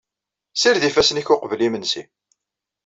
[0.59, 2.03] Sired ifassen-ik uqbel imensi.